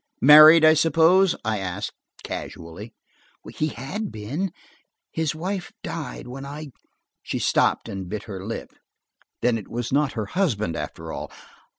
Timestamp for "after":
10.75-11.11